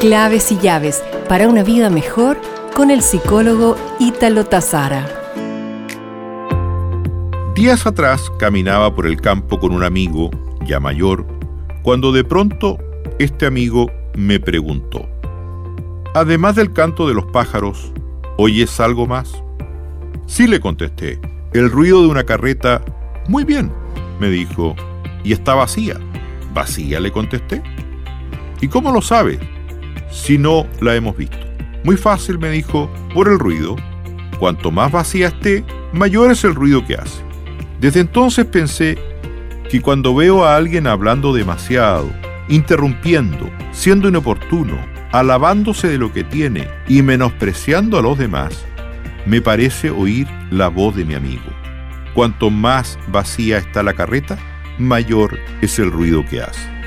Claves 0.00 0.50
y 0.50 0.56
llaves 0.56 1.04
para 1.28 1.46
una 1.46 1.62
vida 1.62 1.90
mejor 1.90 2.40
con 2.74 2.90
el 2.90 3.02
psicólogo 3.02 3.76
Ítalo 3.98 4.46
Tazara. 4.46 5.06
Días 7.54 7.86
atrás 7.86 8.32
caminaba 8.38 8.94
por 8.94 9.06
el 9.06 9.20
campo 9.20 9.60
con 9.60 9.72
un 9.74 9.84
amigo, 9.84 10.30
ya 10.64 10.80
mayor, 10.80 11.26
cuando 11.82 12.12
de 12.12 12.24
pronto 12.24 12.78
este 13.18 13.44
amigo 13.44 13.90
me 14.14 14.40
preguntó, 14.40 15.06
además 16.14 16.56
del 16.56 16.72
canto 16.72 17.06
de 17.06 17.12
los 17.12 17.26
pájaros, 17.26 17.92
¿oyes 18.38 18.80
algo 18.80 19.06
más? 19.06 19.44
Sí 20.24 20.46
le 20.46 20.60
contesté, 20.60 21.20
el 21.52 21.70
ruido 21.70 22.00
de 22.00 22.08
una 22.08 22.24
carreta, 22.24 22.80
muy 23.28 23.44
bien, 23.44 23.70
me 24.18 24.30
dijo, 24.30 24.74
y 25.24 25.34
está 25.34 25.52
vacía. 25.52 26.00
¿Vacía? 26.54 27.00
le 27.00 27.12
contesté. 27.12 27.62
¿Y 28.62 28.68
cómo 28.68 28.92
lo 28.92 29.02
sabe? 29.02 29.59
Si 30.10 30.38
no 30.38 30.66
la 30.80 30.94
hemos 30.94 31.16
visto. 31.16 31.38
Muy 31.84 31.96
fácil, 31.96 32.38
me 32.38 32.50
dijo, 32.50 32.92
por 33.14 33.28
el 33.28 33.38
ruido. 33.38 33.76
Cuanto 34.38 34.70
más 34.70 34.92
vacía 34.92 35.28
esté, 35.28 35.64
mayor 35.92 36.30
es 36.30 36.44
el 36.44 36.54
ruido 36.54 36.84
que 36.86 36.94
hace. 36.94 37.22
Desde 37.80 38.00
entonces 38.00 38.44
pensé 38.44 38.98
que 39.70 39.80
cuando 39.80 40.14
veo 40.14 40.44
a 40.44 40.56
alguien 40.56 40.86
hablando 40.86 41.32
demasiado, 41.32 42.10
interrumpiendo, 42.48 43.48
siendo 43.72 44.08
inoportuno, 44.08 44.76
alabándose 45.12 45.88
de 45.88 45.98
lo 45.98 46.12
que 46.12 46.24
tiene 46.24 46.68
y 46.88 47.02
menospreciando 47.02 47.98
a 47.98 48.02
los 48.02 48.18
demás, 48.18 48.64
me 49.26 49.40
parece 49.40 49.90
oír 49.90 50.26
la 50.50 50.68
voz 50.68 50.96
de 50.96 51.04
mi 51.04 51.14
amigo. 51.14 51.44
Cuanto 52.14 52.50
más 52.50 52.98
vacía 53.08 53.58
está 53.58 53.82
la 53.82 53.94
carreta, 53.94 54.38
mayor 54.78 55.38
es 55.60 55.78
el 55.78 55.90
ruido 55.90 56.24
que 56.26 56.42
hace. 56.42 56.79